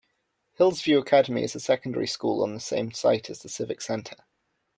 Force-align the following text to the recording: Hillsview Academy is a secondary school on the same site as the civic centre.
Hillsview 0.57 0.97
Academy 0.99 1.43
is 1.43 1.53
a 1.53 1.59
secondary 1.59 2.07
school 2.07 2.41
on 2.41 2.55
the 2.55 2.59
same 2.59 2.91
site 2.91 3.29
as 3.29 3.43
the 3.43 3.49
civic 3.49 3.81
centre. 3.81 4.25